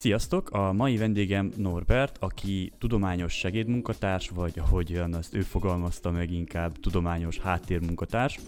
[0.00, 0.50] Sziasztok!
[0.50, 7.38] A mai vendégem Norbert, aki tudományos segédmunkatárs, vagy ahogyan azt ő fogalmazta meg inkább, tudományos
[7.38, 8.38] háttérmunkatárs.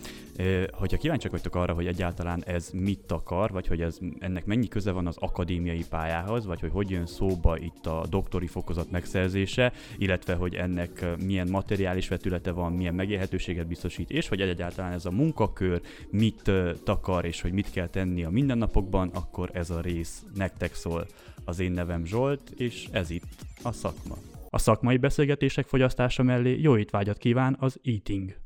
[0.72, 4.90] Hogyha kíváncsiak vagytok arra, hogy egyáltalán ez mit akar, vagy hogy ez, ennek mennyi köze
[4.90, 10.34] van az akadémiai pályához, vagy hogy hogy jön szóba itt a doktori fokozat megszerzése, illetve
[10.34, 15.80] hogy ennek milyen materiális vetülete van, milyen megélhetőséget biztosít, és hogy egyáltalán ez a munkakör
[16.10, 16.50] mit
[16.84, 21.06] takar, és hogy mit kell tenni a mindennapokban, akkor ez a rész nektek szól.
[21.50, 24.16] Az én nevem Zsolt, és ez itt a szakma.
[24.50, 28.36] A szakmai beszélgetések fogyasztása mellé jó étvágyat kíván az Eating.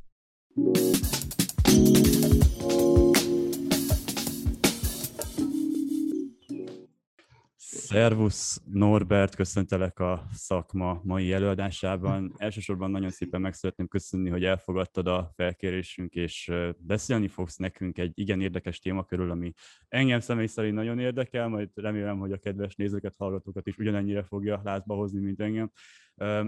[7.94, 12.34] Szervusz Norbert, köszöntelek a szakma mai előadásában.
[12.36, 18.12] Elsősorban nagyon szépen meg szeretném köszönni, hogy elfogadtad a felkérésünk, és beszélni fogsz nekünk egy
[18.14, 19.52] igen érdekes téma körül, ami
[19.88, 24.60] engem személy szerint nagyon érdekel, majd remélem, hogy a kedves nézőket, hallgatókat is ugyanennyire fogja
[24.64, 25.70] lázba hozni, mint engem.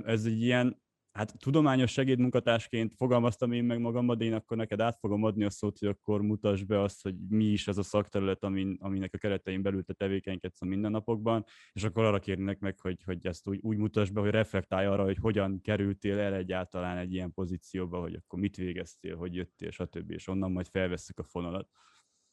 [0.04, 0.80] Ez egy ilyen
[1.16, 5.50] hát tudományos segédmunkatársként fogalmaztam én meg magam, de én akkor neked át fogom adni a
[5.50, 9.18] szót, hogy akkor mutasd be azt, hogy mi is ez a szakterület, amin, aminek a
[9.18, 13.58] keretein belül te tevékenykedsz a mindennapokban, és akkor arra kérnek meg, hogy, hogy ezt úgy,
[13.62, 18.14] úgy mutasd be, hogy reflektálj arra, hogy hogyan kerültél el egyáltalán egy ilyen pozícióba, hogy
[18.14, 20.10] akkor mit végeztél, hogy jöttél, stb.
[20.10, 21.68] És onnan majd felvesszük a fonalat.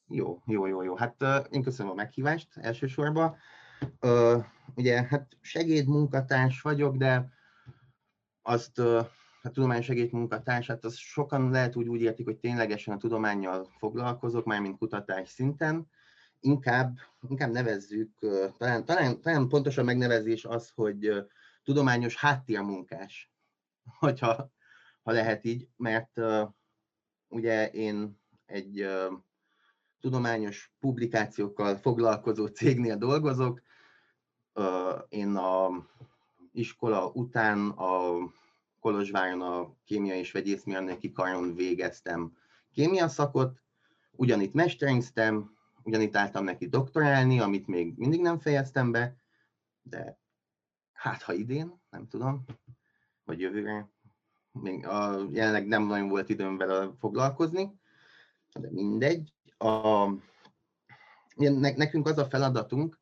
[0.07, 0.95] Jó, jó, jó, jó.
[0.95, 3.35] Hát uh, én köszönöm a meghívást elsősorban.
[4.01, 4.43] Uh,
[4.75, 7.31] ugye, hát segédmunkatárs vagyok, de
[8.43, 14.45] azt a tudományos segédmunkatársát, az sokan lehet úgy, úgy értik, hogy ténylegesen a tudományjal foglalkozok,
[14.45, 15.87] mármint kutatás szinten.
[16.39, 16.97] Inkább,
[17.29, 18.11] inkább nevezzük,
[18.57, 21.25] talán, talán, talán pontosan megnevezés az, hogy
[21.63, 23.31] tudományos háttérmunkás,
[23.99, 24.51] hogyha
[25.03, 26.19] ha lehet így, mert
[27.27, 28.87] ugye én egy
[29.99, 33.61] tudományos publikációkkal foglalkozó cégnél dolgozok.
[35.09, 35.69] Én a
[36.53, 38.17] iskola után a
[38.79, 42.37] Kolozsváron a kémia és vegyészmérnöki karon végeztem
[42.71, 43.61] kémia szakot,
[44.11, 49.15] ugyanitt mesteriztem, ugyanitt álltam neki doktorálni, amit még mindig nem fejeztem be,
[49.81, 50.19] de
[50.91, 52.45] hát ha idén, nem tudom,
[53.23, 53.89] vagy jövőre,
[54.51, 57.79] még a, jelenleg nem nagyon volt időm vele foglalkozni,
[58.59, 59.33] de mindegy.
[59.57, 60.07] A,
[61.75, 62.99] nekünk az a feladatunk,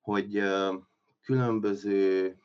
[0.00, 0.42] hogy
[1.22, 2.36] különböző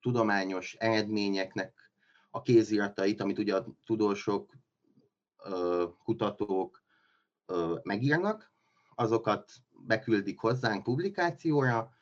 [0.00, 1.90] tudományos eredményeknek
[2.30, 4.52] a kéziratait, amit ugye a tudósok,
[6.04, 6.82] kutatók
[7.82, 8.50] megírnak,
[8.94, 9.52] azokat
[9.86, 11.92] beküldik hozzánk publikációra,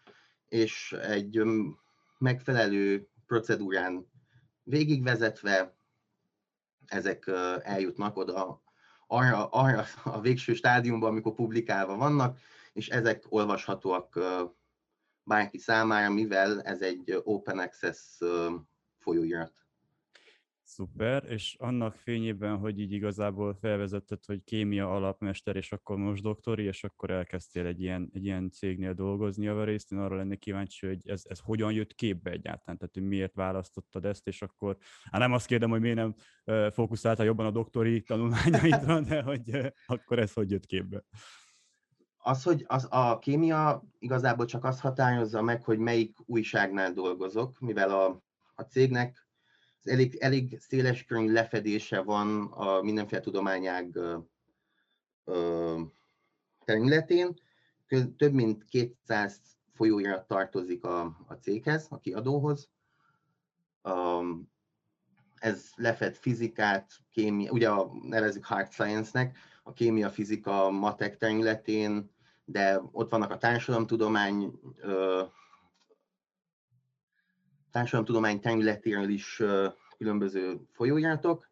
[0.49, 1.43] és egy
[2.19, 4.07] megfelelő procedúrán
[4.63, 5.75] végigvezetve
[6.87, 7.27] ezek
[7.63, 8.63] eljutnak oda
[9.07, 12.39] arra, arra a végső stádiumban, amikor publikálva vannak,
[12.73, 14.19] és ezek olvashatóak
[15.27, 18.19] bárki számára, mivel ez egy open access
[18.99, 19.55] folyóirat.
[20.69, 26.65] Szuper, és annak fényében, hogy így igazából felvezetted, hogy kémia alapmester, és akkor most doktori,
[26.65, 30.87] és akkor elkezdtél egy ilyen, egy ilyen cégnél dolgozni a részt, én arra lennék kíváncsi,
[30.87, 34.77] hogy ez, ez hogyan jött képbe egyáltalán, tehát hogy miért választottad ezt, és akkor,
[35.11, 36.15] hát nem azt kérdem, hogy miért nem
[36.71, 41.05] fókuszáltál jobban a doktori tanulmányaidra, de hogy akkor ez hogy jött képbe
[42.27, 47.91] az, hogy az, a kémia igazából csak azt határozza meg, hogy melyik újságnál dolgozok, mivel
[47.91, 48.23] a,
[48.55, 49.27] a cégnek
[49.83, 53.99] elég, elég széles körű lefedése van a mindenféle tudományág
[56.65, 57.35] területén.
[58.17, 59.41] Több mint 200
[59.75, 62.71] folyóirat tartozik a, a céghez, a kiadóhoz.
[63.83, 64.51] Um,
[65.35, 72.15] ez lefed fizikát, kémia, ugye a, nevezzük hard science-nek, a kémia, fizika, matek területén,
[72.47, 74.61] de ott vannak a társadalomtudomány,
[77.71, 79.43] társadalomtudomány területéről is
[79.97, 81.51] különböző folyóiratok.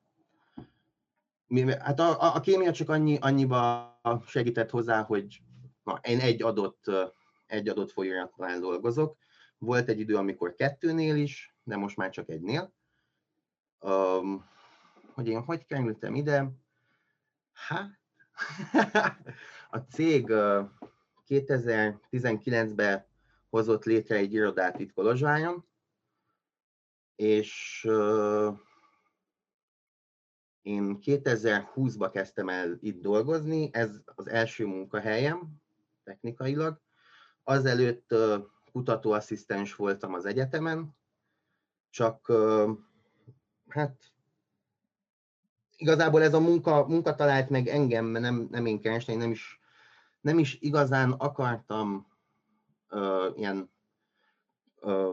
[1.79, 3.93] Hát a, a, a kémia csak annyi, annyiba
[4.27, 5.41] segített hozzá, hogy
[5.83, 6.91] na, én egy adott,
[7.47, 9.17] egy adott folyóiratnál dolgozok.
[9.59, 12.73] Volt egy idő, amikor kettőnél is, de most már csak egynél.
[13.81, 14.49] Um,
[15.15, 16.51] hogy én hogy kerültem ide?
[17.53, 17.99] Hát,
[19.71, 20.33] a cég
[21.29, 23.07] 2019-ben
[23.49, 25.65] hozott létre egy irodát itt Kolozsványon,
[27.17, 27.85] és
[30.63, 35.63] én 2020-ban kezdtem el itt dolgozni, ez az első munkahelyem
[36.05, 36.81] technikailag.
[37.43, 38.15] Azelőtt
[38.73, 40.97] kutatóasszisztens voltam az egyetemen,
[41.91, 42.33] csak
[43.69, 44.13] hát
[45.77, 49.61] igazából ez a munka, munka talált meg engem, nem, nem én kerestem, nem is,
[50.25, 52.07] nem is igazán akartam
[52.91, 53.73] uh, ilyen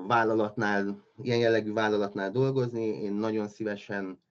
[0.08, 2.84] vállalatnál, ilyen jellegű vállalatnál dolgozni.
[2.84, 4.24] Én nagyon szívesen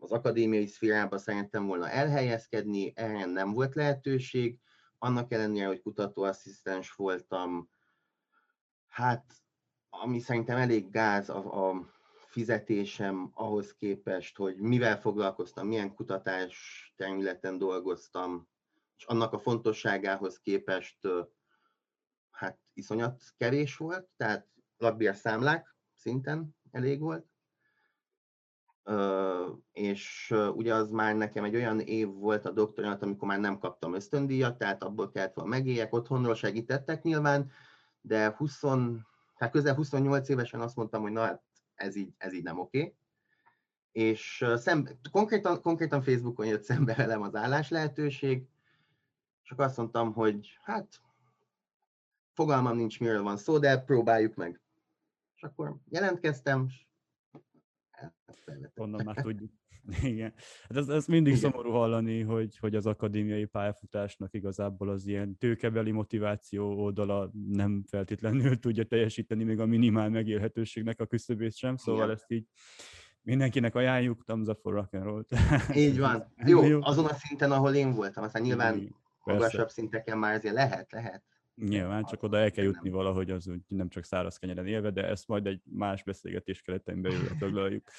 [0.00, 4.58] az akadémiai szférába szerettem volna elhelyezkedni, erre nem volt lehetőség,
[4.98, 7.68] annak ellenére, hogy kutatóasszisztens voltam,
[8.88, 9.32] hát
[9.90, 11.94] ami szerintem elég gáz a, a
[12.28, 16.56] fizetésem ahhoz képest, hogy mivel foglalkoztam, milyen kutatás
[16.96, 18.48] területen dolgoztam,
[18.96, 20.98] és annak a fontosságához képest
[22.30, 24.46] hát iszonyat kevés volt, tehát
[24.76, 27.26] lakbérszámlák szinten elég volt.
[29.72, 33.94] És ugye az már nekem egy olyan év volt a doktorat, amikor már nem kaptam
[33.94, 37.50] ösztöndíjat, tehát abból kellett volna megéljek, otthonról segítettek nyilván,
[38.00, 38.60] de 20,
[39.34, 41.42] hát közel 28 évesen azt mondtam, hogy na hát
[41.74, 42.96] ez így, ez így nem oké.
[43.92, 48.48] És szembe, konkrétan, konkrétan Facebookon jött szembe velem az állás lehetőség,
[49.46, 51.00] és akkor azt mondtam, hogy hát
[52.32, 54.60] fogalmam nincs, miről van szó, de próbáljuk meg.
[55.34, 56.84] És akkor jelentkeztem, és
[58.74, 59.50] Onnan már tudjuk.
[60.02, 60.34] Igen.
[60.68, 61.50] Hát ez, ez mindig Igen.
[61.50, 68.58] szomorú hallani, hogy, hogy az akadémiai pályafutásnak igazából az ilyen tőkebeli motiváció oldala nem feltétlenül
[68.66, 72.14] tudja teljesíteni még a minimál megélhetőségnek a küszöbét sem, szóval Igen.
[72.14, 72.46] ezt így
[73.22, 75.24] mindenkinek ajánljuk, thumbs up for rock and roll.
[75.74, 76.32] Így van.
[76.46, 78.94] Jó, azon a szinten, ahol én voltam, aztán nyilván
[79.26, 81.24] magasabb szinteken már azért lehet, lehet.
[81.54, 82.98] Nyilván, csak oda el kell jutni nem.
[82.98, 87.02] valahogy, az úgy nem csak száraz kenyeren élve, de ezt majd egy más beszélgetés keretein
[87.02, 87.88] belül taglaljuk.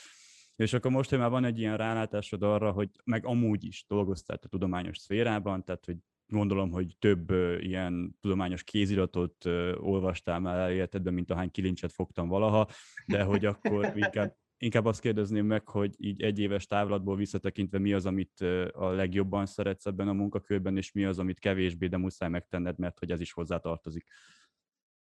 [0.56, 4.40] És akkor most, hogy már van egy ilyen rálátásod arra, hogy meg amúgy is dolgoztál
[4.42, 5.98] a tudományos szférában, tehát hogy
[6.28, 9.46] gondolom, hogy több ilyen tudományos kéziratot
[9.76, 12.68] olvastál már életedben, mint ahány kilincset fogtam valaha,
[13.06, 17.94] de hogy akkor inkább inkább azt kérdezném meg, hogy így egy éves távlatból visszatekintve mi
[17.94, 18.42] az, amit
[18.74, 23.00] a legjobban szeretsz ebben a munkakörben, és mi az, amit kevésbé, de muszáj megtenned, mert
[23.00, 24.08] hogy ez is hozzá tartozik.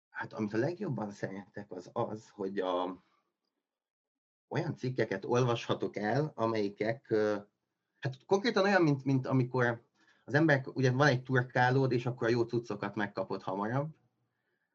[0.09, 3.05] Hát amit a legjobban szeretek, az az, hogy a,
[4.49, 7.15] olyan cikkeket olvashatok el, amelyikek,
[7.99, 9.83] hát konkrétan olyan, mint, mint amikor
[10.25, 13.91] az ember, ugye van egy turkálód, és akkor a jó cuccokat megkapod hamarabb.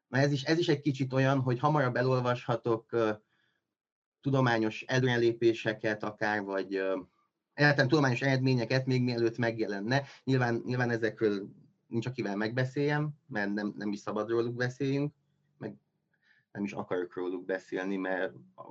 [0.08, 2.96] Na ez is, ez is egy kicsit olyan, hogy hamarabb elolvashatok
[4.26, 6.74] tudományos előrelépéseket akár, vagy
[7.54, 10.02] egyáltalán tudományos eredményeket még mielőtt megjelenne.
[10.24, 11.48] Nyilván, nyilván ezekről
[11.86, 15.14] nincs akivel megbeszéljem, mert nem, nem is szabad róluk beszéljünk,
[15.58, 15.74] meg
[16.52, 18.62] nem is akarok róluk beszélni, mert a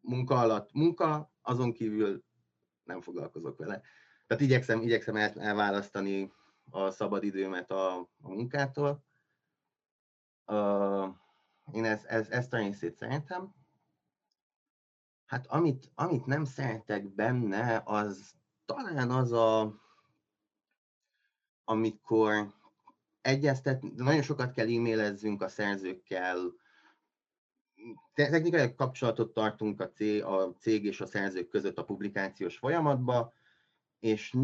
[0.00, 2.24] munka alatt munka, azon kívül
[2.84, 3.82] nem foglalkozok vele.
[4.26, 6.32] Tehát igyekszem, igyekszem el, elválasztani
[6.70, 9.04] a szabad időmet a, a munkától.
[10.46, 11.08] Uh,
[11.72, 13.57] én ez, ez, ezt a részét szeretem.
[15.28, 18.34] Hát amit, amit nem szeretek benne, az
[18.64, 19.80] talán az a,
[21.64, 22.54] amikor
[23.20, 26.52] egyeztet, nagyon sokat kell e-mailezzünk a szerzőkkel,
[28.14, 33.32] technikai kapcsolatot tartunk a cég, a cég és a szerzők között a publikációs folyamatba,
[33.98, 34.36] és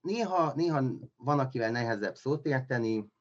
[0.00, 0.82] néha, néha
[1.16, 3.12] van, akivel nehezebb szót érteni,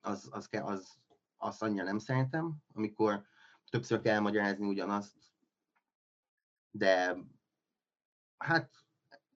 [0.00, 0.98] az, az, az, az,
[1.36, 3.24] azt annyira nem szeretem, amikor
[3.70, 5.27] többször kell magyarázni ugyanazt,
[6.78, 7.16] de
[8.36, 8.70] hát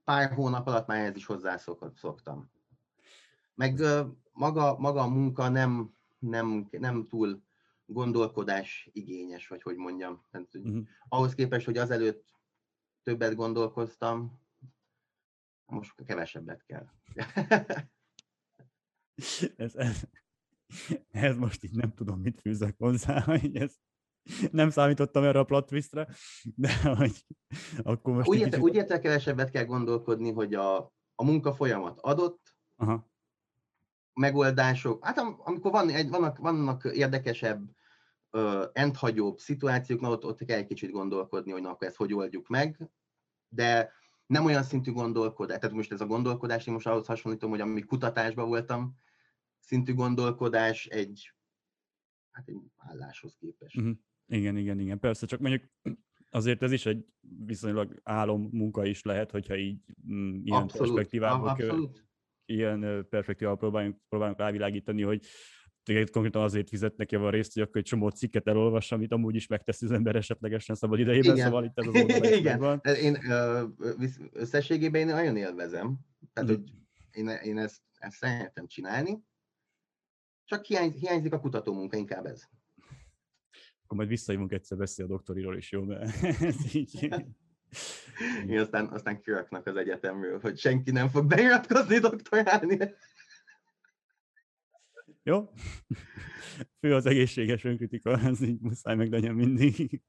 [0.05, 2.51] pár hónap alatt már ez is hozzászoktam.
[3.55, 3.81] Meg
[4.33, 7.43] maga, maga a munka nem, nem, nem túl
[7.87, 10.25] gondolkodás igényes, vagy hogy mondjam.
[10.31, 10.87] Tehát, hogy uh-huh.
[11.09, 12.25] Ahhoz képest, hogy azelőtt
[13.03, 14.41] többet gondolkoztam,
[15.67, 16.87] most kevesebbet kell.
[19.57, 20.03] ez, ez,
[21.11, 23.77] ez most így nem tudom, mit fűzök hozzá, hogy ez
[24.51, 26.09] nem számítottam erre a plot twistre,
[26.55, 27.25] de hogy
[27.83, 28.29] akkor most...
[28.29, 28.63] Úgy, érte, kicsit...
[28.63, 30.77] úgy érte, kevesebbet kell gondolkodni, hogy a,
[31.15, 33.11] a munka folyamat adott, Aha.
[34.15, 37.71] megoldások, hát amikor van egy, vannak, vannak érdekesebb,
[38.31, 42.15] uh, endhagyóbb szituációk, na ott, ott kell egy kicsit gondolkodni, hogy na, akkor ezt hogy
[42.15, 42.91] oldjuk meg,
[43.49, 43.93] de
[44.27, 47.85] nem olyan szintű gondolkodás, tehát most ez a gondolkodás, én most ahhoz hasonlítom, hogy amíg
[47.85, 48.97] kutatásban voltam,
[49.61, 51.35] szintű gondolkodás egy,
[52.31, 53.77] hát egy álláshoz képest.
[53.77, 53.97] Uh-huh.
[54.33, 55.63] Igen, igen, igen, persze, csak mondjuk
[56.31, 57.07] azért ez is egy
[57.45, 59.81] viszonylag álom munka is lehet, hogyha így
[60.13, 62.07] mm, ilyen abszolút, perspektívából, abszolút.
[62.45, 65.27] ilyen perspektívából próbáljunk, próbáljunk rávilágítani, hogy
[65.83, 69.47] téged konkrétan azért fizetnek van részt, hogy akkor egy csomó cikket elolvass, amit amúgy is
[69.47, 71.47] megteszi az ember esetlegesen szabad idejében, Igen.
[71.47, 71.95] szóval itt ez az
[72.39, 72.81] Igen, van.
[72.83, 73.19] én
[74.33, 75.99] összességében én nagyon élvezem,
[76.33, 76.55] tehát mm.
[76.55, 76.73] hogy
[77.11, 79.23] én, én ezt, ezt szeretem csinálni,
[80.45, 82.49] csak hiányzik a kutatómunka, inkább ez
[83.93, 85.83] akkor majd visszajövünk egyszer beszélni a doktoriról is, jó?
[85.83, 87.03] Mert ez így...
[88.49, 92.79] Én aztán, aztán kiraknak az egyetemről, hogy senki nem fog beiratkozni doktorálni.
[95.23, 95.53] Jó?
[96.81, 100.03] Fő az egészséges önkritika, ez így muszáj meg legyen mindig.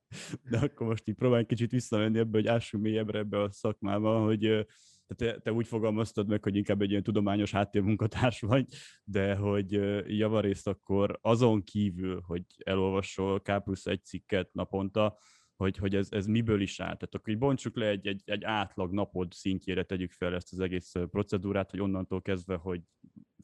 [0.49, 4.65] De akkor most így próbálj kicsit visszamenni ebbe, hogy ássunk mélyebbre ebbe a szakmába, hogy
[5.15, 8.65] te, te úgy fogalmaztad meg, hogy inkább egy ilyen tudományos háttérmunkatárs vagy,
[9.03, 9.71] de hogy
[10.17, 15.17] javarészt akkor azon kívül, hogy elolvasol K plusz egy cikket naponta,
[15.55, 16.95] hogy, hogy ez, ez miből is áll.
[16.95, 20.59] Tehát akkor így bontsuk le egy, egy, egy átlag napod szintjére, tegyük fel ezt az
[20.59, 22.81] egész procedúrát, hogy onnantól kezdve, hogy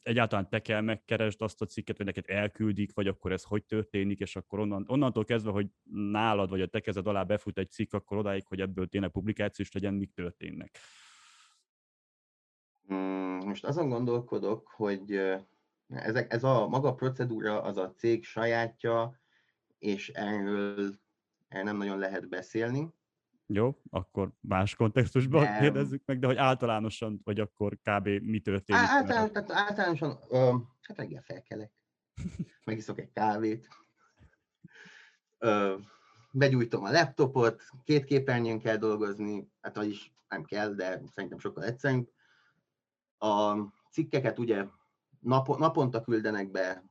[0.02, 4.20] egyáltalán te kell megkeresd azt a cikket, vagy neked elküldik, vagy akkor ez hogy történik,
[4.20, 7.92] és akkor onnan, onnantól kezdve, hogy nálad vagy a te kezed alá befut egy cikk,
[7.92, 10.78] akkor odáig, hogy ebből tényleg publikációs legyen, mik történnek.
[12.90, 15.20] Hmm, most azon gondolkodok, hogy
[15.88, 19.20] ezek, ez a maga procedúra az a cég sajátja,
[19.78, 20.98] és erről,
[21.48, 22.88] nem nagyon lehet beszélni.
[23.46, 25.58] Jó, akkor más kontextusban de...
[25.60, 28.08] kérdezzük meg, de hogy általánosan, vagy akkor kb.
[28.08, 28.82] mi történik?
[28.82, 31.72] Általán, tehát általánosan, ö, hát reggel felkelek,
[32.64, 33.68] megiszok egy kávét,
[35.38, 35.76] ö,
[36.32, 42.18] begyújtom a laptopot, két képernyőn kell dolgozni, hát vagyis nem kell, de szerintem sokkal egyszerűbb.
[43.22, 43.54] A
[43.90, 44.66] cikkeket ugye
[45.20, 46.84] nap, naponta küldenek be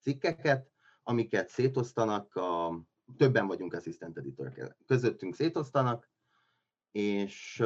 [0.00, 0.70] cikkeket,
[1.02, 2.80] amiket szétosztanak a
[3.16, 6.10] többen vagyunk assistant editor közöttünk szétosztanak,
[6.90, 7.60] és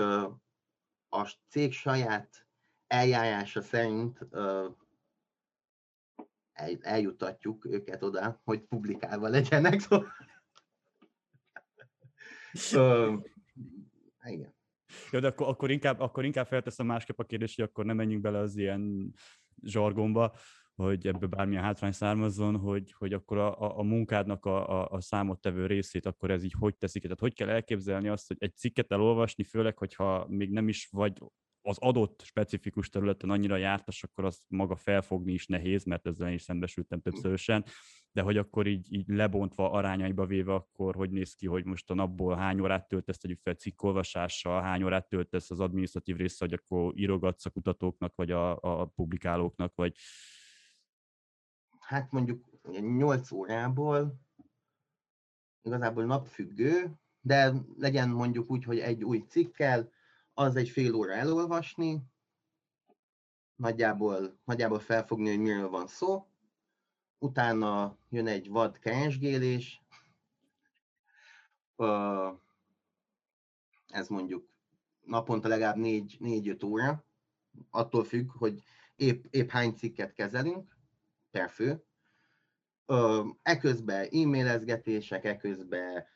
[1.09, 2.47] a cég saját
[2.87, 4.27] eljárása szerint
[6.81, 9.81] eljutatjuk őket oda, hogy publikálva legyenek.
[12.53, 13.27] Szóval...
[14.23, 14.54] igen.
[15.13, 18.23] Jó, de akkor, akkor, inkább, akkor inkább felteszem másképp a kérdést, hogy akkor nem menjünk
[18.23, 19.15] bele az ilyen
[19.63, 20.35] zsargomba,
[20.75, 25.67] hogy ebből bármilyen hátrány származzon, hogy, hogy akkor a, a munkádnak a, a, a számottevő
[25.67, 27.03] részét akkor ez így hogy teszik.
[27.03, 31.19] Tehát hogy kell elképzelni azt, hogy egy cikket elolvasni, főleg, hogyha még nem is vagy
[31.67, 36.43] az adott specifikus területen annyira jártas, akkor az maga felfogni is nehéz, mert ezzel is
[36.43, 37.65] szembesültem többszörösen,
[38.13, 41.95] de hogy akkor így, így lebontva, arányaiba véve, akkor hogy néz ki, hogy most a
[41.95, 46.93] napból hány órát töltesz, tegyük fel cikkolvasással, hány órát töltesz az administratív része, hogy akkor
[46.97, 49.95] írogatsz a kutatóknak, vagy a, a publikálóknak, vagy,
[51.79, 54.21] hát mondjuk 8 órából
[55.63, 59.91] igazából napfüggő, de legyen mondjuk úgy, hogy egy új cikkel,
[60.35, 62.03] az egy fél óra elolvasni,
[63.57, 66.27] nagyjából, nagyjából felfogni, hogy miről van szó,
[67.19, 69.83] utána jön egy vad keresgélés,
[73.87, 74.49] ez mondjuk
[75.01, 77.05] naponta legalább 4-5 óra,
[77.71, 78.63] attól függ, hogy
[78.97, 80.77] épp, épp hány cikket kezelünk,
[81.31, 81.85] per fő.
[83.43, 86.07] Eközben e-mailezgetések, eközben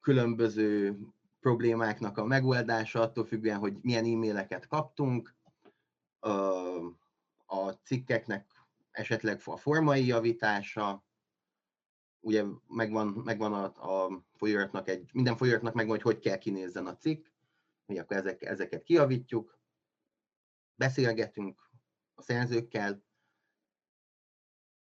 [0.00, 0.98] különböző
[1.40, 5.34] problémáknak a megoldása, attól függően, hogy milyen e-maileket kaptunk,
[7.46, 8.50] a cikkeknek
[8.90, 11.04] esetleg a formai javítása,
[12.20, 13.64] ugye megvan, megvan a,
[14.04, 17.26] a folyamatnak egy, minden folyamatnak megvan, hogy hogy kell kinézzen a cikk,
[17.86, 19.58] hogy akkor ezek, ezeket kiavítjuk,
[20.74, 21.70] beszélgetünk
[22.14, 23.04] a szerzőkkel,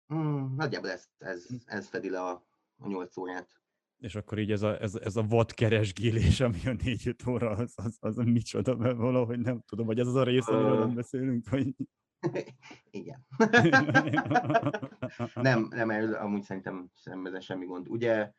[0.09, 2.45] Hmm, nagyjából ez, ez, ez fedi le a,
[2.77, 3.61] a 8 órát.
[3.99, 7.73] És akkor így ez a, ez, ez a vad keresgélés, ami a 4 óra, az,
[7.75, 11.47] az, az micsoda, mert valahogy nem tudom, vagy ez az a rész, amiről nem beszélünk,
[11.47, 11.75] hogy...
[12.89, 13.25] Igen.
[15.35, 17.89] nem, nem, amúgy szerintem sem semmi gond.
[17.89, 18.33] Ugye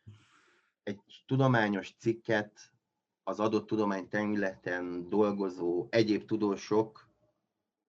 [0.83, 2.73] egy tudományos cikket
[3.23, 7.09] az adott tudományterületen dolgozó egyéb tudósok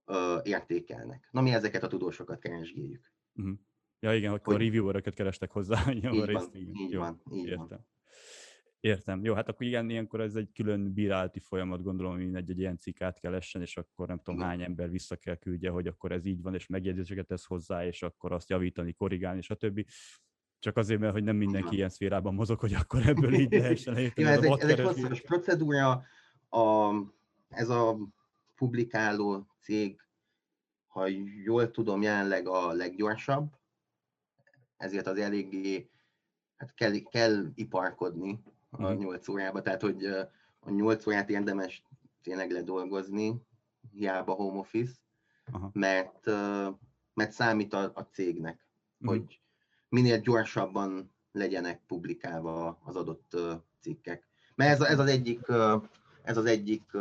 [0.06, 1.28] ö, értékelnek.
[1.32, 3.12] Na mi ezeket a tudósokat keresgéljük.
[3.36, 3.58] Uh-huh.
[4.04, 4.64] Ja igen, akkor hogy...
[4.64, 5.84] reviewereket kerestek hozzá.
[5.94, 7.68] Így van, részt, így Jó, van, így értem.
[7.68, 7.86] van.
[8.80, 9.24] Értem.
[9.24, 12.78] Jó, hát akkor igen, ilyenkor ez egy külön bírálti folyamat, gondolom, hogy egy, egy ilyen
[12.78, 16.12] cikk át kell essen, és akkor nem tudom, hány ember vissza kell küldje, hogy akkor
[16.12, 19.86] ez így van, és megjegyzéseket tesz hozzá, és akkor azt javítani, korrigálni, stb.
[20.60, 21.78] Csak azért, mert hogy nem mindenki igen.
[21.78, 24.28] ilyen szférában mozog, hogy akkor ebből így lehessen érteni.
[24.28, 26.04] ez, egy, ez egy hosszas procedúra.
[26.50, 26.92] A,
[27.50, 27.98] ez a
[28.56, 30.02] publikáló cég,
[30.88, 31.08] ha
[31.44, 33.60] jól tudom, jelenleg a leggyorsabb,
[34.82, 35.90] ezért az eléggé
[36.58, 38.98] hát kell, kell iparkodni a mm.
[38.98, 40.06] 8 órába, tehát hogy
[40.60, 41.84] a 8 órát érdemes
[42.22, 43.42] tényleg ledolgozni,
[43.92, 44.94] hiába home office,
[45.52, 45.70] Aha.
[45.74, 46.26] mert,
[47.14, 48.68] mert számít a, a cégnek,
[49.04, 49.08] mm.
[49.08, 49.42] hogy
[49.90, 53.38] minél gyorsabban legyenek publikálva az adott
[53.80, 54.30] cikkek.
[54.56, 55.48] Mert ez, ez az egyik,
[56.24, 56.92] ez az egyik,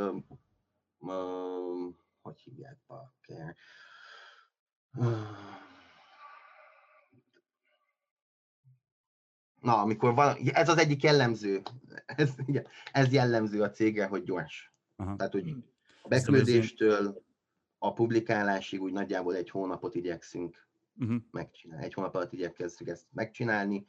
[2.22, 3.56] hogy hívják, Parker,
[9.60, 11.62] Na, amikor van, ez az egyik jellemző,
[12.06, 12.30] ez,
[12.92, 14.72] ez jellemző a cégre, hogy gyors.
[14.96, 15.16] Aha.
[15.16, 15.54] Tehát, hogy
[16.02, 17.22] a beküldéstől
[17.78, 20.66] a publikálásig úgy nagyjából egy hónapot igyekszünk
[20.98, 21.22] uh-huh.
[21.30, 21.84] megcsinálni.
[21.84, 23.86] Egy hónap alatt igyekezzük ezt megcsinálni.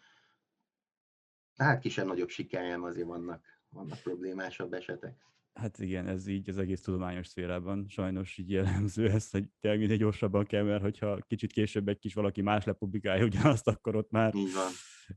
[1.58, 5.26] Hát kisebb-nagyobb sikerem azért vannak, vannak problémásabb esetek.
[5.54, 9.98] Hát igen, ez így az egész tudományos szférában sajnos így jellemző ez, hogy tényleg mindegy
[9.98, 14.34] gyorsabban kell, mert hogyha kicsit később egy kis valaki más lepublikálja ugyanazt, akkor ott már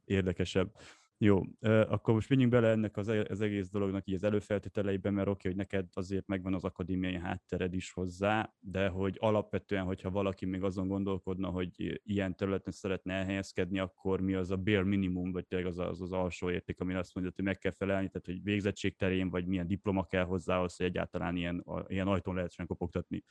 [0.05, 0.77] érdekesebb.
[1.25, 5.49] Jó, akkor most menjünk bele ennek az, e-, egész dolognak így az előfeltételeiben, mert oké,
[5.49, 10.47] okay, hogy neked azért megvan az akadémiai háttered is hozzá, de hogy alapvetően, hogyha valaki
[10.47, 15.47] még azon gondolkodna, hogy ilyen területen szeretne elhelyezkedni, akkor mi az a bare minimum, vagy
[15.47, 18.43] tényleg az az, az alsó érték, ami azt mondja, hogy meg kell felelni, tehát hogy
[18.43, 23.25] végzettség terén, vagy milyen diploma kell hozzá, hogy egyáltalán ilyen, ilyen ajtón lehessen kopogtatni.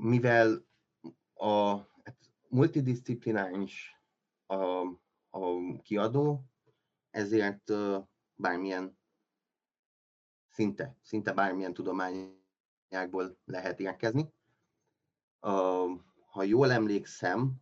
[0.00, 0.64] Mivel
[1.34, 2.16] a hát
[2.48, 3.94] multidisciplináris
[4.46, 4.84] a
[5.30, 6.44] a kiadó,
[7.10, 7.72] ezért
[8.34, 8.98] bármilyen
[10.48, 14.32] szinte, szinte bármilyen tudományákból lehet érkezni.
[16.30, 17.60] Ha jól emlékszem,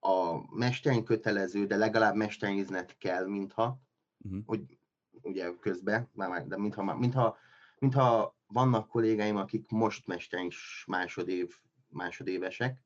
[0.00, 3.80] a mesterin kötelező, de legalább mesteriznet kell, mintha,
[4.18, 4.42] uh-huh.
[4.46, 4.78] hogy
[5.22, 6.10] ugye közben,
[6.46, 7.36] de mintha, mintha,
[7.78, 12.84] mintha vannak kollégáim, akik most mesteris másodév, másodévesek,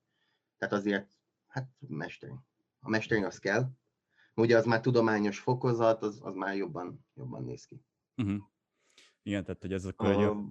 [0.58, 1.10] tehát azért,
[1.46, 2.40] hát mesterin.
[2.80, 3.70] A mesterin az kell,
[4.34, 7.80] ugye az már tudományos fokozat, az, az már jobban, jobban néz ki.
[8.16, 8.42] Uh-huh.
[9.22, 10.44] Igen, tehát hogy ez akkor egy jó...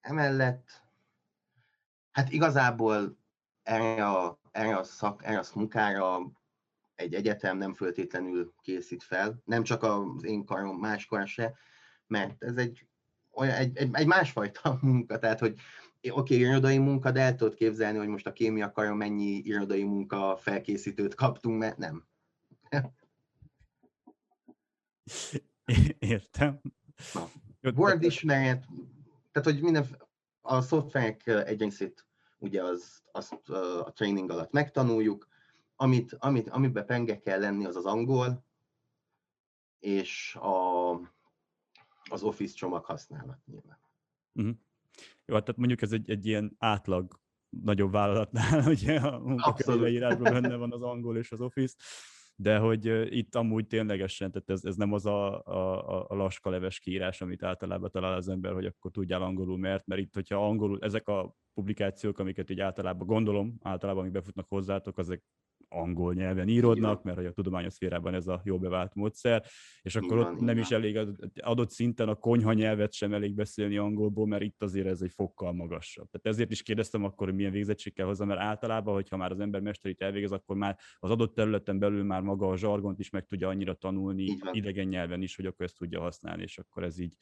[0.00, 0.82] Emellett,
[2.10, 3.18] hát igazából
[3.62, 6.32] erre a, erre a szak, erre a munkára
[6.94, 11.54] egy egyetem nem föltétlenül készít fel, nem csak az én karom, máskor se,
[12.06, 12.86] mert ez egy,
[13.30, 15.58] olyan, egy, egy, egy másfajta munka, tehát hogy
[16.10, 19.84] oké, okay, irodai munka, de el tudod képzelni, hogy most a kémia karon mennyi irodai
[19.84, 22.06] munka felkészítőt kaptunk, mert nem.
[25.98, 26.60] Értem.
[27.74, 28.66] Word ismeret,
[29.32, 29.86] tehát hogy minden,
[30.40, 32.06] a szoftverek egy részét
[32.38, 35.28] ugye az, azt a training alatt megtanuljuk,
[35.76, 38.44] amit, amit, amiben penge kell lenni, az az angol,
[39.78, 40.90] és a,
[42.10, 43.78] az Office csomag használat nyilván.
[44.32, 44.54] Uh-huh.
[45.24, 50.56] Jó, hát tehát mondjuk ez egy, egy ilyen átlag nagyobb vállalatnál, ugye a munkakönyveírásban benne
[50.56, 51.76] van az angol és az Office,
[52.36, 56.78] de hogy itt amúgy ténylegesen, tehát ez, ez nem az a, a, a laska leves
[56.78, 60.78] kiírás, amit általában talál az ember, hogy akkor tudjál angolul, mert, mert itt, hogyha angolul,
[60.80, 65.20] ezek a publikációk, amiket így általában gondolom, általában amik befutnak hozzátok, azok
[65.68, 69.44] angol nyelven írodnak, mert hogy a tudományos szférában ez a jó bevált módszer,
[69.82, 70.98] és akkor ott nem is elég,
[71.42, 75.52] adott szinten a konyha nyelvet sem elég beszélni angolból, mert itt azért ez egy fokkal
[75.52, 76.08] magasabb.
[76.10, 79.40] Tehát ezért is kérdeztem akkor, hogy milyen végzettség kell hozzá, mert általában, hogyha már az
[79.40, 83.26] ember mesterit elvégez, akkor már az adott területen belül már maga a zsargont is meg
[83.26, 87.16] tudja annyira tanulni, idegen nyelven is, hogy akkor ezt tudja használni, és akkor ez így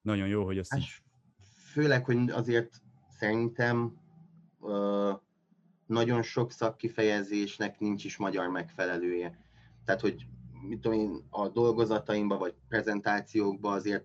[0.00, 0.88] nagyon jó, hogy ezt hát, így...
[1.72, 3.92] Főleg, hogy azért szerintem
[4.58, 5.14] uh
[5.90, 9.38] nagyon sok szakkifejezésnek nincs is magyar megfelelője.
[9.84, 10.26] Tehát, hogy
[10.68, 14.04] mit tudom én, a dolgozataimban vagy prezentációkban azért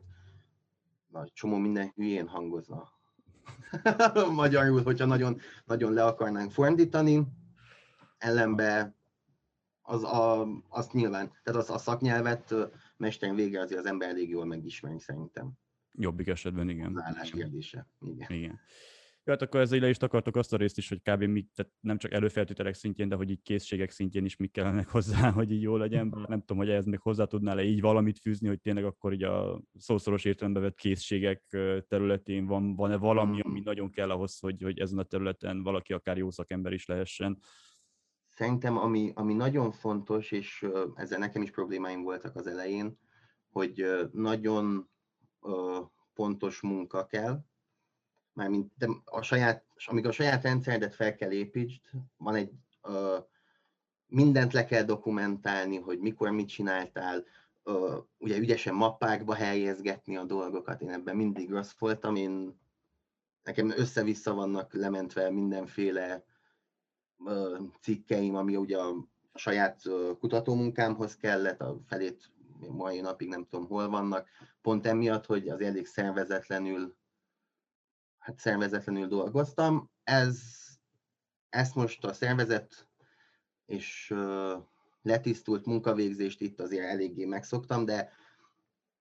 [1.07, 2.91] nagy csomó minden hülyén hangozna.
[4.31, 7.27] Magyarul, hogyha nagyon, nagyon le akarnánk fordítani,
[8.17, 8.95] ellenbe
[9.81, 12.53] az a, azt nyilván, tehát az a szaknyelvet
[12.97, 15.51] mesteren végre azért az ember elég jól megismeri szerintem.
[15.91, 16.95] Jobbik esetben, igen.
[16.95, 17.87] Az állás kérdése.
[18.01, 18.31] Igen.
[18.31, 18.59] igen.
[19.25, 21.23] Jó, hát akkor ezzel is akartok azt a részt is, hogy kb.
[21.23, 25.31] Mi, tehát nem csak előfeltételek szintjén, de hogy így készségek szintjén is mik kellenek hozzá,
[25.31, 26.25] hogy így jó legyen.
[26.27, 29.61] Nem tudom, hogy ehhez még hozzá tudnál-e így valamit fűzni, hogy tényleg akkor így a
[29.77, 31.43] szószoros értelembe vett készségek
[31.87, 36.17] területén van, van-e valami, ami nagyon kell ahhoz, hogy, hogy ezen a területen valaki akár
[36.17, 37.39] jó szakember is lehessen.
[38.29, 42.99] Szerintem ami, ami nagyon fontos, és ezzel nekem is problémáim voltak az elején,
[43.49, 44.89] hogy nagyon
[46.13, 47.45] pontos munka kell,
[48.35, 51.81] mármint de a saját, amíg a saját rendszeredet fel kell építsd,
[52.17, 52.51] van egy,
[52.83, 53.23] uh,
[54.07, 57.23] mindent le kell dokumentálni, hogy mikor mit csináltál,
[57.63, 62.59] uh, ugye ügyesen mappákba helyezgetni a dolgokat, én ebben mindig rossz voltam, én
[63.43, 66.23] nekem össze-vissza vannak lementve mindenféle
[67.17, 72.31] uh, cikkeim, ami ugye a, saját uh, kutatómunkámhoz kellett, a felét
[72.69, 74.27] mai napig nem tudom hol vannak,
[74.61, 76.95] pont emiatt, hogy az elég szervezetlenül
[78.25, 79.89] hát szervezetlenül dolgoztam.
[80.03, 80.39] Ez,
[81.49, 82.87] ezt most a szervezet
[83.65, 84.13] és
[85.01, 88.11] letisztult munkavégzést itt azért eléggé megszoktam, de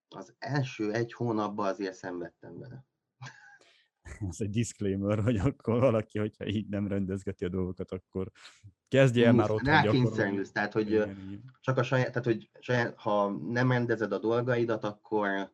[0.07, 2.85] az első egy hónapban azért szenvedtem vele.
[4.29, 8.31] Ez egy disclaimer, hogy akkor valaki, hogyha így nem rendezgeti a dolgokat, akkor
[8.87, 9.61] kezdje el már ott.
[9.61, 14.83] Rákényszerülsz, tehát hogy igen, csak a saját, tehát hogy saját, ha nem rendezed a dolgaidat,
[14.83, 15.53] akkor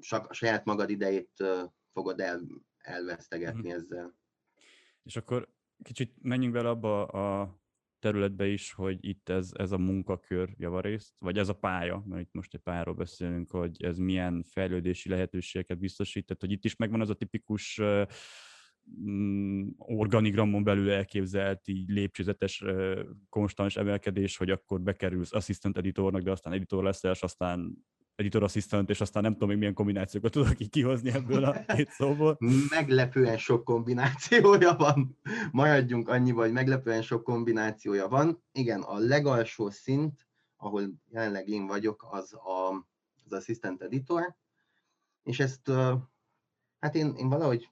[0.00, 1.44] csak a saját magad idejét
[1.96, 2.40] fogod el,
[2.78, 3.74] elvesztegetni mm.
[3.74, 4.16] ezzel.
[5.02, 5.48] És akkor
[5.82, 7.58] kicsit menjünk bele abba a
[7.98, 12.32] területbe is, hogy itt ez, ez a munkakör javarészt, vagy ez a pálya, mert itt
[12.32, 17.00] most egy pályáról beszélünk, hogy ez milyen fejlődési lehetőségeket biztosít, tehát hogy itt is megvan
[17.00, 17.80] az a tipikus
[19.00, 22.64] mm, organigramon belül elképzelt így lépcsőzetes
[23.28, 28.90] konstans emelkedés, hogy akkor bekerülsz assistant editornak, de aztán editor leszel, és aztán editor assistant,
[28.90, 32.38] és aztán nem tudom még milyen kombinációkat tudok így kihozni ebből a két szóból.
[32.70, 35.18] Meglepően sok kombinációja van.
[35.52, 38.42] Maradjunk annyi, hogy meglepően sok kombinációja van.
[38.52, 40.26] Igen, a legalsó szint,
[40.56, 42.86] ahol jelenleg én vagyok, az a,
[43.24, 44.34] az assistant editor,
[45.22, 45.70] és ezt
[46.78, 47.68] hát én, én valahogy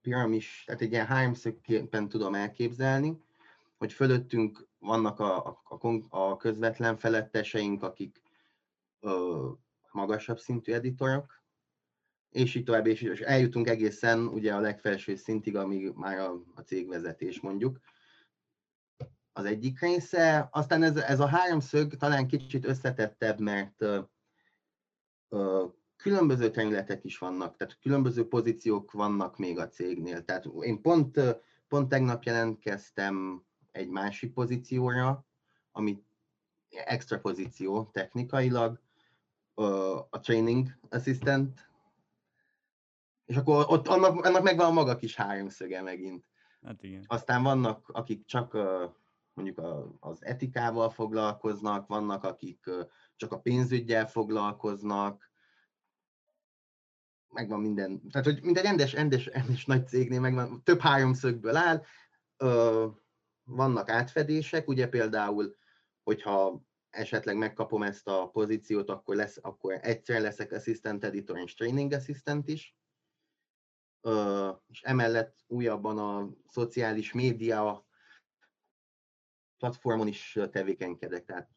[0.00, 3.22] piramis, tehát egy ilyen háromszögképpen tudom elképzelni,
[3.76, 8.22] hogy fölöttünk vannak a, a, a közvetlen feletteseink, akik
[9.92, 11.42] magasabb szintű editorok,
[12.30, 16.60] és így tovább, és, és eljutunk egészen ugye a legfelső szintig, amíg már a, a
[16.60, 17.78] cégvezetés mondjuk.
[19.32, 23.82] Az egyik része, aztán ez, ez a háromszög talán kicsit összetettebb, mert
[25.28, 25.64] ö,
[25.96, 30.24] különböző területek is vannak, tehát különböző pozíciók vannak még a cégnél.
[30.24, 31.20] Tehát én pont,
[31.68, 35.26] pont tegnap jelentkeztem egy másik pozícióra,
[35.72, 36.02] ami
[36.70, 38.80] extra pozíció technikailag,
[40.10, 41.70] a training assistant,
[43.24, 46.24] és akkor ott annak, annak megvan a maga kis háromszöge megint.
[46.66, 47.04] Hát igen.
[47.06, 48.52] Aztán vannak, akik csak
[49.32, 49.60] mondjuk
[50.00, 52.70] az etikával foglalkoznak, vannak, akik
[53.16, 55.30] csak a pénzügyel foglalkoznak,
[57.28, 61.84] megvan minden, tehát hogy minden rendes, rendes, rendes nagy cégnél megvan, több háromszögből áll,
[63.44, 65.56] vannak átfedések, ugye például,
[66.02, 66.62] hogyha
[66.98, 72.48] esetleg megkapom ezt a pozíciót, akkor, lesz, akkor egyszer leszek assistant editor és training assistant
[72.48, 72.76] is.
[74.02, 77.86] Uh, és emellett újabban a szociális média
[79.58, 81.50] platformon is tevékenykedek, tehát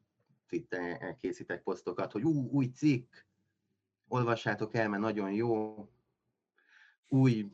[0.47, 3.15] Twitteren készítek posztokat, hogy ú, új cikk,
[4.07, 5.75] olvassátok el, mert nagyon jó,
[7.07, 7.51] új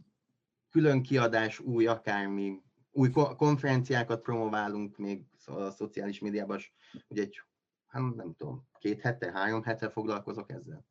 [0.70, 6.60] külön kiadás, új akármi, új konferenciákat promoválunk még a szociális médiában,
[7.08, 7.42] ugye egy
[7.88, 10.86] hát nem tudom, két hete, három hete foglalkozok ezzel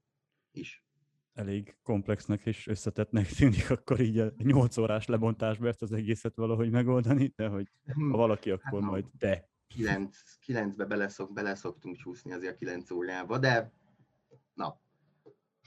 [0.50, 0.85] is.
[1.35, 6.70] Elég komplexnek és összetettnek tűnik akkor így a 8 órás lebontásba ezt az egészet valahogy
[6.70, 8.11] megoldani, de hogy hmm.
[8.11, 9.48] ha valaki, akkor hát, majd te.
[9.68, 13.72] 9, 9-be beleszok, beleszoktunk csúszni azért a 9 órába, de
[14.54, 14.80] na.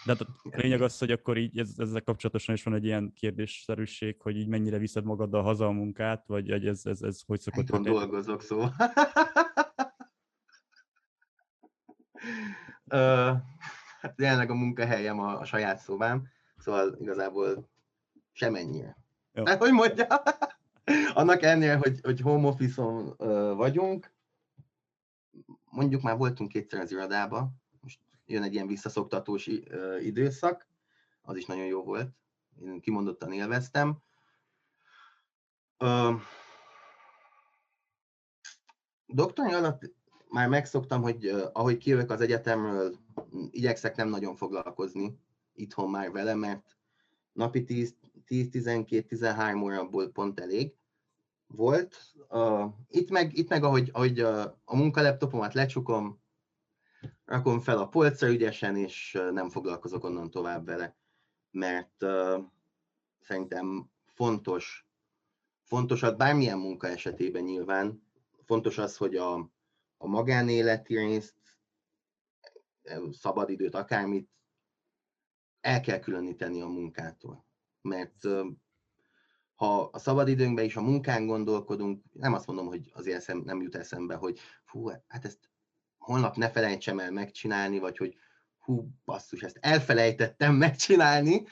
[0.05, 3.13] De hát a lényeg az, hogy akkor így ez, ezzel kapcsolatosan is van egy ilyen
[3.13, 7.39] kérdésszerűség, hogy így mennyire viszed magaddal haza a munkát, vagy ez, ez, ez, ez hogy
[7.39, 8.73] szokott Itthon dolgozok, szóval.
[14.01, 17.69] Hát jelenleg a munkahelyem a, a saját szobám, szóval igazából
[18.31, 18.97] semennyire.
[19.33, 19.45] Jó.
[19.45, 20.07] Hát, hogy mondja?
[21.13, 23.15] Annak ennél, hogy, hogy home office-on
[23.55, 24.11] vagyunk,
[25.69, 29.49] mondjuk már voltunk kétszer az irodába, most jön egy ilyen visszaszoktatós
[29.99, 30.67] időszak,
[31.21, 32.09] az is nagyon jó volt,
[32.61, 33.97] én kimondottan élveztem.
[39.05, 39.91] doktori alatt
[40.29, 42.95] már megszoktam, hogy ahogy kijövök az egyetemről,
[43.51, 45.19] igyekszek nem nagyon foglalkozni
[45.59, 46.77] itthon már vele, mert
[47.31, 47.65] napi
[48.27, 50.73] 10-12-13 órából pont elég
[51.47, 51.95] volt.
[52.29, 56.21] Uh, itt meg, itt meg ahogy, ahogy a, a munkaleptopomat lecsukom,
[57.25, 60.95] rakom fel a polcra ügyesen, és nem foglalkozok onnan tovább vele,
[61.51, 62.43] mert uh,
[63.19, 64.87] szerintem fontos,
[65.63, 68.03] fontos, bármilyen munka esetében nyilván,
[68.45, 69.49] fontos az, hogy a,
[70.01, 71.35] a magánéleti részt,
[73.11, 74.29] szabadidőt, akármit
[75.61, 77.45] el kell különíteni a munkától.
[77.81, 78.27] Mert
[79.55, 83.75] ha a szabadidőnkben is a munkán gondolkodunk, nem azt mondom, hogy azért eszem, nem jut
[83.75, 85.49] eszembe, hogy fú, hát ezt
[85.97, 88.17] holnap ne felejtsem el megcsinálni, vagy hogy
[88.57, 91.43] hú, basszus, ezt elfelejtettem megcsinálni,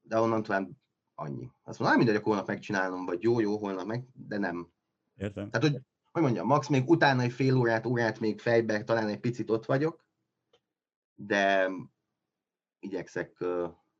[0.00, 0.68] de onnan tovább
[1.14, 1.50] annyi.
[1.62, 4.72] Azt mondom, nem mindegy, akkor holnap megcsinálom, vagy jó, jó, holnap meg, de nem.
[5.14, 5.50] Értem.
[5.50, 9.20] Tehát, hogy hogy mondjam, max még utána egy fél órát, órát még fejbe, talán egy
[9.20, 10.04] picit ott vagyok,
[11.14, 11.70] de
[12.78, 13.44] igyekszek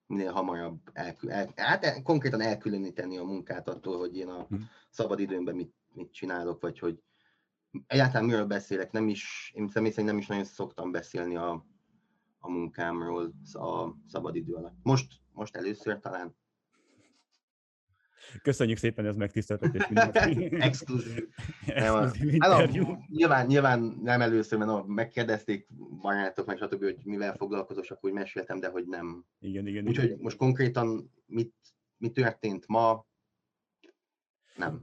[0.06, 4.56] minél hamarabb elkül, el, hát konkrétan elkülöníteni a munkát attól, hogy én a hm.
[4.90, 7.02] szabad időmben mit, mit csinálok, vagy hogy
[7.86, 11.66] egyáltalán miről beszélek, nem is, én személy szerint nem is nagyon szoktam beszélni a,
[12.38, 14.76] a munkámról a szabad idő alatt.
[14.82, 16.36] Most, most először talán
[18.42, 19.82] Köszönjük szépen, ez megtiszteltetés.
[20.68, 21.28] Exkluzív.
[22.38, 22.70] hát,
[23.08, 25.68] nyilván, nyilván nem először, mert no, megkérdezték
[26.00, 29.24] barátok, meg stb., hogy mivel foglalkozok, akkor úgy meséltem, de hogy nem.
[29.38, 29.86] Igen, igen.
[29.86, 31.54] Úgyhogy most konkrétan mit,
[31.96, 33.06] mi történt ma,
[34.56, 34.82] nem.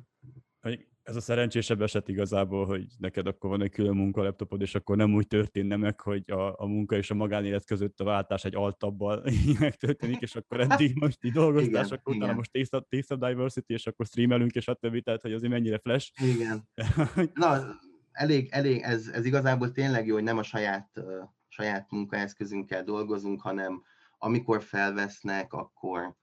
[1.08, 5.14] Ez a szerencsésebb eset igazából, hogy neked akkor van egy külön munkalaptopod, és akkor nem
[5.14, 9.24] úgy történne meg, hogy a, a munka és a magánélet között a váltás egy altabbal
[9.60, 13.74] megtörténik, és akkor eddig most így dolgoztál, igen, akkor utána most Taste Taste of Diversity,
[13.74, 16.12] és akkor streamelünk, és többi, tehát hogy azért mennyire flash.
[16.24, 16.70] Igen.
[17.34, 17.80] Na,
[18.12, 21.06] elég, elég ez, ez igazából tényleg jó, hogy nem a saját, uh,
[21.48, 23.84] saját munkaeszközünkkel dolgozunk, hanem
[24.18, 26.16] amikor felvesznek, akkor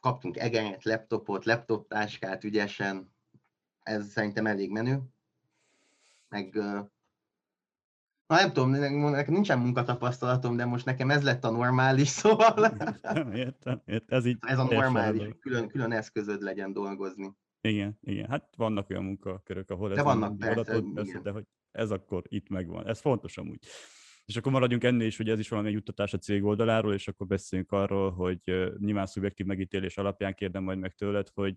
[0.00, 3.18] kaptunk egenyet, laptopot, laptop táskát ügyesen,
[3.90, 5.00] ez szerintem elég menő.
[6.28, 6.54] Meg,
[8.26, 8.70] na nem tudom,
[9.10, 12.64] nekem nincsen munkatapasztalatom, de most nekem ez lett a normális, szóval...
[13.34, 14.16] Értem, értem.
[14.16, 17.36] Ez, így ez a normális, külön, külön eszközöd legyen dolgozni.
[17.60, 18.28] Igen, igen.
[18.28, 22.22] Hát vannak olyan munkakörök, ahol de ez vannak, persze, adatot, persze, de hogy ez akkor
[22.28, 22.86] itt megvan.
[22.86, 23.58] Ez fontos amúgy.
[24.24, 27.26] És akkor maradjunk ennél is, hogy ez is valami juttatás a cég oldaláról, és akkor
[27.26, 28.40] beszéljünk arról, hogy
[28.78, 31.56] nyilván szubjektív megítélés alapján kérdem majd meg tőled, hogy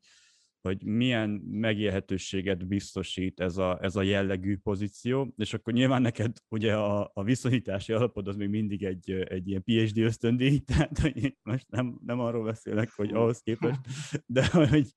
[0.63, 6.76] hogy milyen megélhetőséget biztosít ez a, ez a jellegű pozíció, és akkor nyilván neked ugye
[6.76, 11.69] a, a viszonyítási alapod az még mindig egy, egy ilyen PhD ösztöndíj, tehát hogy most
[11.69, 13.80] nem, nem arról beszélek, hogy ahhoz képest,
[14.26, 14.88] de hogy,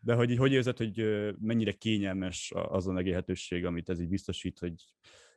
[0.00, 1.04] de hogy hogy érzed, hogy
[1.40, 4.74] mennyire kényelmes az a megélhetőség, amit ez így biztosít, hogy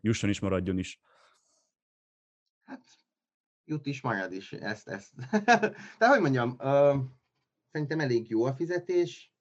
[0.01, 0.99] jusson is, maradjon is?
[2.63, 2.83] Hát,
[3.65, 5.13] jut is, marad is, ezt, ezt.
[5.99, 6.95] de hogy mondjam, uh,
[7.71, 9.34] szerintem elég jó a fizetés,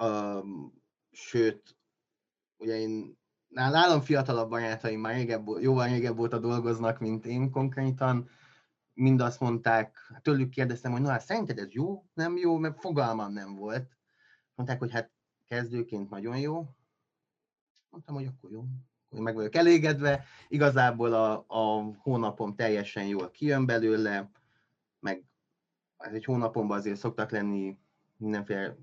[0.00, 1.76] Um, sőt,
[2.56, 8.28] ugye én nálam fiatalabb barátaim már régebb, jóval régebb óta dolgoznak, mint én konkrétan,
[8.94, 13.32] mind azt mondták, tőlük kérdeztem, hogy na hát szerinted ez jó, nem jó, mert fogalmam
[13.32, 13.96] nem volt.
[14.54, 15.10] Mondták, hogy hát
[15.48, 16.66] kezdőként nagyon jó.
[17.90, 18.64] Mondtam, hogy akkor jó,
[19.08, 20.24] hogy meg vagyok elégedve.
[20.48, 24.30] Igazából a, a hónapom teljesen jól kijön belőle,
[25.00, 25.24] meg
[25.96, 27.78] egy hónapomban azért szoktak lenni
[28.16, 28.76] mindenféle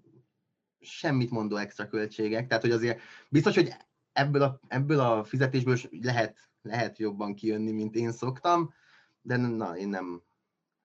[0.80, 3.74] semmit mondó extra költségek, tehát hogy azért biztos, hogy
[4.12, 8.74] ebből a, ebből a fizetésből lehet, lehet jobban kijönni, mint én szoktam,
[9.22, 10.22] de na, én nem,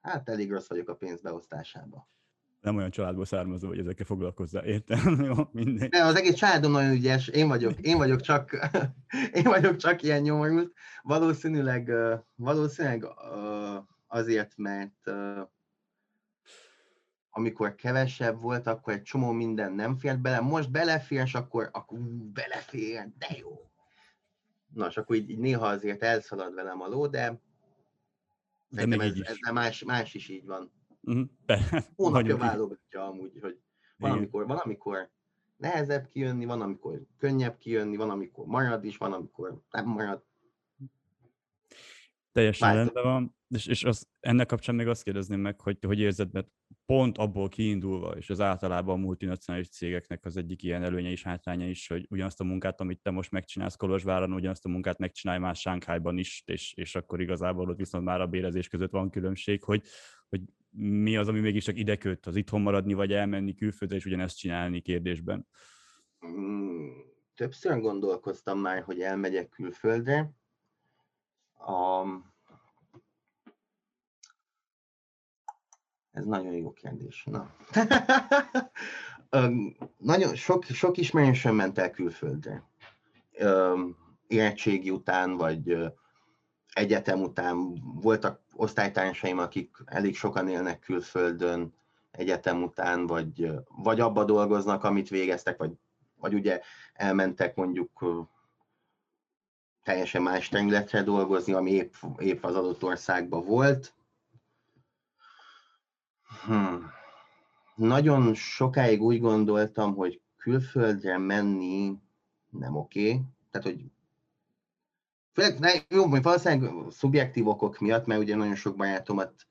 [0.00, 2.10] hát elég rossz vagyok a pénz beosztásában.
[2.60, 5.20] Nem olyan családból származó, hogy ezekkel foglalkozzál, értem?
[5.28, 5.90] Jó, mindegy.
[5.90, 8.68] Nem, az egész családom nagyon ügyes, én vagyok, én vagyok csak,
[9.42, 10.72] én vagyok csak ilyen nyomorult.
[11.02, 11.92] Valószínűleg,
[12.34, 13.06] valószínűleg
[14.06, 15.10] azért, mert
[17.34, 21.98] amikor kevesebb volt, akkor egy csomó minden nem fért bele, most belefér, és akkor, akkor
[21.98, 23.70] ú, belefér, de jó.
[24.74, 27.40] Na, és akkor így, így néha azért elszalad velem a ló, de,
[28.68, 30.72] de még ez, ez más, más is így van.
[31.02, 31.28] Uh-huh.
[31.96, 33.60] Hónapja válogatja amúgy, hogy
[33.96, 35.10] van amikor, van, amikor
[35.56, 40.24] nehezebb kijönni, van, amikor könnyebb kijönni, van, amikor marad is, van, amikor nem marad.
[42.32, 46.32] Teljesen rendben van, és, és az, ennek kapcsán még azt kérdezném meg, hogy hogy érzed,
[46.32, 46.48] mert
[46.86, 51.68] pont abból kiindulva, és az általában a multinacionális cégeknek az egyik ilyen előnye és hátránya
[51.68, 55.60] is, hogy ugyanazt a munkát, amit te most megcsinálsz Kolozsváron, ugyanazt a munkát megcsinálj más
[55.60, 59.82] Sánkhájban is, és, és akkor igazából ott viszont már a bérezés között van különbség, hogy,
[60.28, 60.40] hogy
[60.76, 64.38] mi az, ami mégis csak ide köt, az itthon maradni, vagy elmenni külföldre, és ugyanezt
[64.38, 65.46] csinálni kérdésben?
[66.26, 66.88] Mm,
[67.34, 70.30] többször gondolkoztam már, hogy elmegyek külföldre.
[71.66, 72.32] Um,
[76.12, 77.24] Ez nagyon jó kérdés.
[77.24, 77.50] Na.
[79.96, 82.62] nagyon sok, sok ismerősöm ment el külföldre.
[84.26, 85.92] Érettségi után, vagy
[86.72, 91.74] egyetem után voltak osztálytársaim, akik elég sokan élnek külföldön
[92.10, 95.72] egyetem után, vagy, vagy abba dolgoznak, amit végeztek, vagy,
[96.16, 96.60] vagy ugye
[96.92, 98.04] elmentek mondjuk
[99.82, 103.94] teljesen más területre dolgozni, ami épp, épp az adott országban volt.
[106.44, 106.90] Hmm.
[107.74, 111.98] Nagyon sokáig úgy gondoltam, hogy külföldre menni
[112.50, 113.08] nem oké.
[113.08, 113.20] Okay.
[113.50, 113.84] Tehát, hogy
[115.32, 119.46] főleg, ne, jó, hogy valószínűleg szubjektív okok miatt, mert ugye nagyon sok barátomat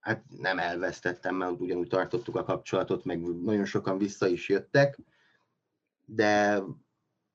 [0.00, 4.98] hát nem elvesztettem, mert ugyanúgy tartottuk a kapcsolatot, meg nagyon sokan vissza is jöttek,
[6.04, 6.62] de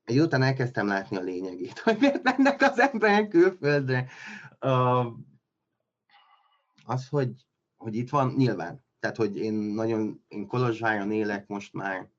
[0.06, 4.08] egy után elkezdtem látni a lényegét, hogy miért mennek az emberek külföldre.
[6.86, 8.84] Az, hogy hogy itt van, nyilván.
[9.00, 12.12] Tehát, hogy én nagyon, én Kolozsváron élek most már,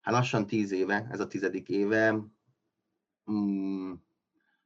[0.00, 2.24] hát lassan tíz éve, ez a tizedik éve.
[3.30, 3.92] Mm,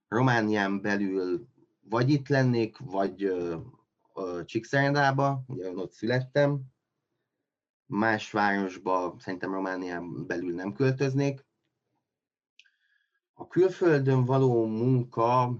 [0.08, 1.48] Románián belül
[1.80, 6.60] vagy itt lennék, vagy uh, Csíkszeredába, ugye ott születtem.
[7.86, 11.44] Más városba szerintem Románián belül nem költöznék.
[13.42, 15.54] A külföldön való munka,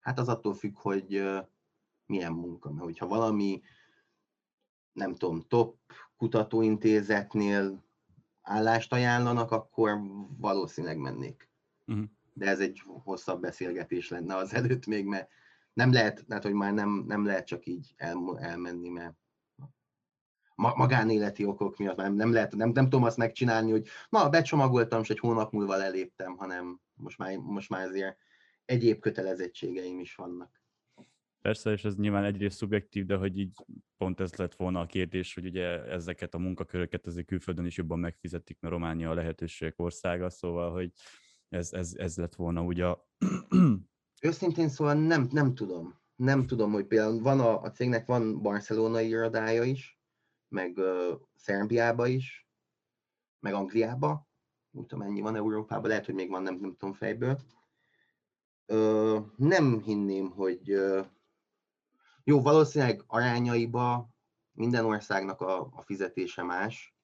[0.00, 1.22] hát az attól függ, hogy
[2.06, 2.70] milyen munka.
[2.70, 3.62] Mert hogyha valami,
[4.92, 5.76] nem tudom, top
[6.16, 7.84] kutatóintézetnél
[8.42, 10.00] állást ajánlanak, akkor
[10.38, 11.48] valószínűleg mennék.
[11.86, 12.04] Uh-huh.
[12.32, 15.28] De ez egy hosszabb beszélgetés lenne az előtt még, mert
[15.72, 19.16] nem lehet, tehát hogy már nem, nem lehet csak így el, elmenni, mert
[20.54, 25.10] magánéleti okok miatt nem, nem lehet, nem, nem tudom azt megcsinálni, hogy na, becsomagoltam, és
[25.10, 28.16] egy hónap múlva leléptem, hanem most már, most már azért
[28.64, 30.62] egyéb kötelezettségeim is vannak.
[31.40, 33.52] Persze, és ez nyilván egyrészt szubjektív, de hogy így
[33.96, 37.98] pont ez lett volna a kérdés, hogy ugye ezeket a munkaköröket azért külföldön is jobban
[37.98, 40.92] megfizetik, mert Románia a lehetőségek országa, szóval, hogy
[41.48, 43.08] ez, ez, ez lett volna ugye a...
[44.22, 46.02] Őszintén szóval nem, nem tudom.
[46.16, 49.98] Nem tudom, hogy például van a, a cégnek van barcelonai irodája is,
[50.54, 52.48] meg uh, Szerbiába is,
[53.40, 54.28] meg Angliába,
[54.70, 57.40] nem tudom mennyi van Európában, lehet, hogy még van, nem, nem tudom fejből.
[58.66, 61.06] Uh, nem hinném, hogy uh,
[62.24, 64.08] jó, valószínűleg arányaiba
[64.52, 66.96] minden országnak a, a fizetése más,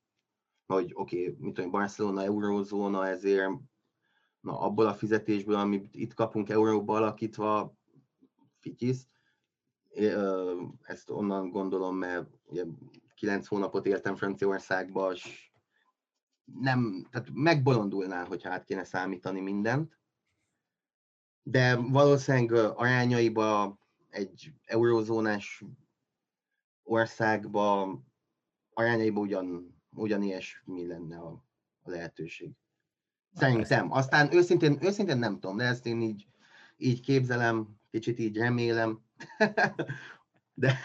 [0.67, 3.51] hogy oké, okay, mint tudom, Barcelona, eurózóna, ezért
[4.41, 7.75] na, abból a fizetésből, amit itt kapunk euróba alakítva,
[8.59, 9.09] fityisz.
[10.83, 12.65] Ezt onnan gondolom, mert ugye
[13.20, 15.50] 9 hónapot éltem Franciaországba, és
[16.44, 19.98] nem, tehát megbolondulnál, hogyha át kéne számítani mindent.
[21.42, 23.78] De valószínűleg arányaiba
[24.09, 25.64] egy eurózónás
[26.83, 27.98] országba
[28.72, 31.44] arányaiban ugyan, ugyanilyesmi lenne a,
[31.83, 32.52] a lehetőség.
[33.35, 33.92] Szerintem.
[33.92, 36.26] Aztán őszintén, őszintén nem tudom, de ezt én így,
[36.76, 39.04] így képzelem, kicsit így remélem.
[40.54, 40.80] de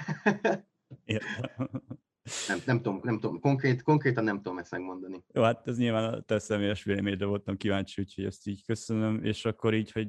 [2.48, 5.24] nem, nem, tudom, nem tudom, konkrét, konkrétan nem tudom ezt megmondani.
[5.34, 9.46] Jó, hát ez nyilván a te személyes véleményre voltam kíváncsi, úgyhogy ezt így köszönöm, és
[9.46, 10.08] akkor így, hogy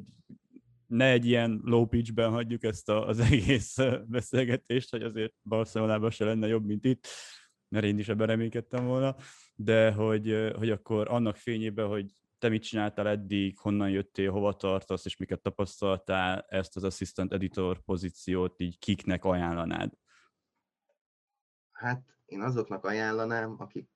[0.86, 3.76] ne egy ilyen low pitchben hagyjuk ezt a, az egész
[4.06, 7.06] beszélgetést, hogy azért Barcelonában se lenne jobb, mint itt,
[7.68, 9.16] mert én is ebben reménykedtem volna,
[9.54, 12.06] de hogy, hogy akkor annak fényében, hogy
[12.38, 17.80] te mit csináltál eddig, honnan jöttél, hova tartasz, és miket tapasztaltál, ezt az assistant editor
[17.84, 19.92] pozíciót így kiknek ajánlanád?
[21.76, 23.90] Hát én azoknak ajánlanám, akik,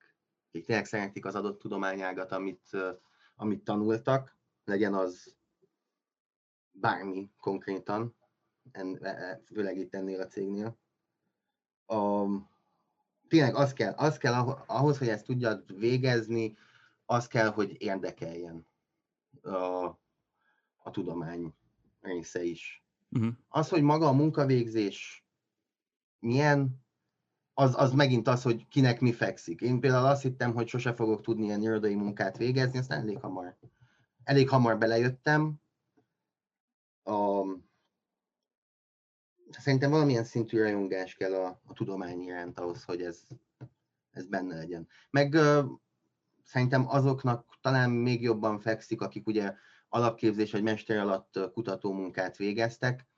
[0.48, 2.76] akik tényleg szeretik az adott tudományágat, amit,
[3.36, 5.36] amit tanultak, legyen az
[6.70, 8.14] bármi konkrétan,
[8.72, 10.78] en, e, e, főleg itt ennél a cégnél.
[11.86, 12.24] A,
[13.28, 14.32] tényleg az kell, az kell
[14.66, 16.56] ahhoz, hogy ezt tudjad végezni,
[17.04, 18.66] az kell, hogy érdekeljen
[19.42, 19.84] a,
[20.82, 21.54] a tudomány
[22.00, 22.84] része is.
[23.10, 23.32] Uh-huh.
[23.48, 25.24] Az, hogy maga a munkavégzés
[26.18, 26.79] milyen,
[27.54, 29.60] az, az megint az, hogy kinek mi fekszik.
[29.60, 33.56] Én például azt hittem, hogy sose fogok tudni ilyen irodai munkát végezni, aztán elég hamar,
[34.24, 35.60] elég hamar belejöttem,
[37.02, 37.42] a,
[39.50, 43.26] szerintem valamilyen szintű rajongás kell a, a tudomány iránt ahhoz, hogy ez,
[44.10, 44.88] ez benne legyen.
[45.10, 45.64] Meg uh,
[46.44, 49.54] szerintem azoknak talán még jobban fekszik, akik ugye
[49.88, 53.08] alapképzés vagy mester alatt kutatómunkát végeztek,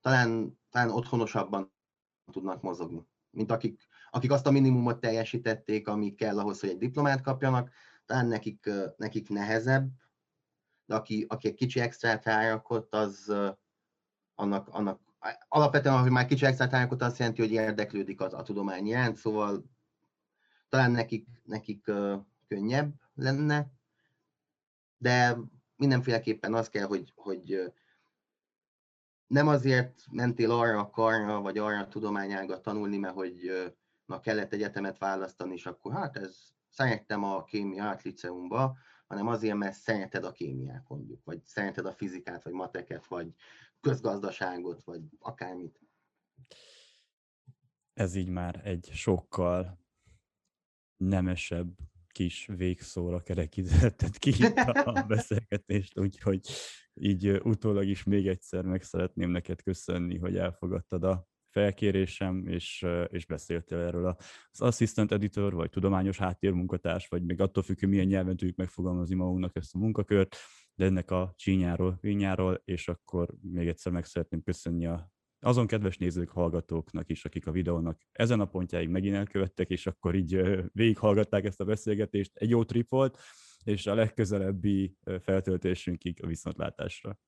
[0.00, 1.72] talán, talán otthonosabban
[2.32, 7.20] tudnak mozogni, mint akik, akik azt a minimumot teljesítették, ami kell ahhoz, hogy egy diplomát
[7.20, 7.70] kapjanak,
[8.06, 9.90] talán nekik, nekik nehezebb,
[10.86, 13.32] de aki, aki egy kicsi extrát rárakott, az
[14.34, 15.00] annak, annak
[15.48, 19.64] alapvetően, hogy már kicsi extrát rárakott, azt jelenti, hogy érdeklődik az, a tudomány iránt, szóval
[20.68, 21.90] talán nekik, nekik
[22.48, 23.66] könnyebb lenne,
[24.98, 25.36] de
[25.76, 27.72] mindenféleképpen az kell, hogy, hogy
[29.26, 33.50] nem azért mentél arra a karra, vagy arra a tudományágat tanulni, mert hogy
[34.06, 36.36] na kellett egyetemet választani, és akkor hát ez
[36.68, 42.44] szerettem a kémia liceumba, hanem azért, mert szereted a kémiát mondjuk, vagy szereted a fizikát,
[42.44, 43.34] vagy mateket, vagy
[43.80, 45.80] közgazdaságot, vagy akármit.
[47.92, 49.78] Ez így már egy sokkal
[50.96, 56.48] nemesebb kis végszóra kerekítetted ki a beszélgetést, úgyhogy
[56.94, 63.26] így utólag is még egyszer meg szeretném neked köszönni, hogy elfogadtad a felkérésem, és, és
[63.26, 64.16] beszéltél erről
[64.50, 69.14] az assistant editor, vagy tudományos háttérmunkatárs, vagy még attól függ, hogy milyen nyelven tudjuk megfogalmazni
[69.14, 70.36] magunknak ezt a munkakört,
[70.74, 75.98] de ennek a csínyáról, vényáról, és akkor még egyszer meg szeretném köszönni a azon kedves
[75.98, 80.40] nézők, hallgatóknak is, akik a videónak ezen a pontjáig megint elkövettek, és akkor így
[80.72, 82.30] végighallgatták ezt a beszélgetést.
[82.34, 83.18] Egy jó trip volt,
[83.64, 87.18] és a legközelebbi feltöltésünkig a viszontlátásra.